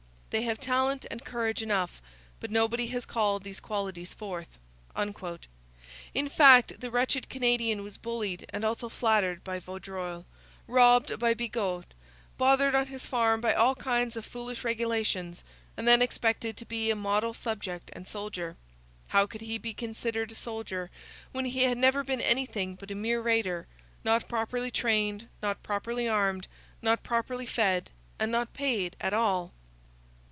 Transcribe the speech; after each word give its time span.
They 0.31 0.43
have 0.43 0.61
talent 0.61 1.05
and 1.11 1.25
courage 1.25 1.61
enough, 1.61 2.01
but 2.39 2.49
nobody 2.51 2.87
has 2.87 3.05
called 3.05 3.43
these 3.43 3.59
qualities 3.59 4.13
forth.' 4.13 4.57
In 4.95 6.29
fact, 6.29 6.79
the 6.79 6.89
wretched 6.89 7.27
Canadian 7.27 7.83
was 7.83 7.97
bullied 7.97 8.45
and 8.53 8.63
also 8.63 8.87
flattered 8.87 9.43
by 9.43 9.59
Vaudreuil, 9.59 10.25
robbed 10.69 11.19
by 11.19 11.33
Bigot, 11.33 11.93
bothered 12.37 12.75
on 12.75 12.87
his 12.87 13.05
farm 13.05 13.41
by 13.41 13.53
all 13.53 13.75
kinds 13.75 14.15
of 14.15 14.25
foolish 14.25 14.63
regulations, 14.63 15.43
and 15.75 15.85
then 15.85 16.01
expected 16.01 16.55
to 16.55 16.65
he 16.69 16.89
a 16.89 16.95
model 16.95 17.33
subject 17.33 17.89
and 17.91 18.07
soldier. 18.07 18.55
How 19.09 19.27
could 19.27 19.41
he 19.41 19.57
be 19.57 19.73
considered 19.73 20.31
a 20.31 20.35
soldier 20.35 20.89
when 21.33 21.43
he 21.43 21.63
had 21.63 21.77
never 21.77 22.05
been 22.05 22.21
anything 22.21 22.75
but 22.75 22.89
a 22.89 22.95
mere 22.95 23.19
raider, 23.21 23.67
not 24.05 24.29
properly 24.29 24.71
trained, 24.71 25.27
not 25.41 25.61
properly 25.61 26.07
armed, 26.07 26.47
not 26.81 27.03
properly 27.03 27.45
fed, 27.45 27.89
and 28.17 28.31
not 28.31 28.53
paid 28.53 28.95
at 29.01 29.13
all? 29.13 29.51